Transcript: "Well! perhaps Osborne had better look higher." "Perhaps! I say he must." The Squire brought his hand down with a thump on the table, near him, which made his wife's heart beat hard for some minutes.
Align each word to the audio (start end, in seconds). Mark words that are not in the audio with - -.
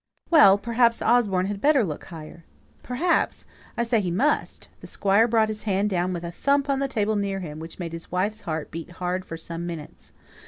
"Well! 0.31 0.57
perhaps 0.57 0.99
Osborne 0.99 1.45
had 1.45 1.61
better 1.61 1.83
look 1.83 2.05
higher." 2.05 2.43
"Perhaps! 2.81 3.45
I 3.77 3.83
say 3.83 4.01
he 4.01 4.09
must." 4.09 4.67
The 4.79 4.87
Squire 4.87 5.27
brought 5.27 5.47
his 5.47 5.61
hand 5.65 5.91
down 5.91 6.11
with 6.11 6.23
a 6.23 6.31
thump 6.31 6.71
on 6.71 6.79
the 6.79 6.87
table, 6.87 7.15
near 7.15 7.39
him, 7.39 7.59
which 7.59 7.77
made 7.77 7.93
his 7.93 8.11
wife's 8.11 8.41
heart 8.41 8.71
beat 8.71 8.93
hard 8.93 9.25
for 9.25 9.37
some 9.37 9.67
minutes. 9.67 10.11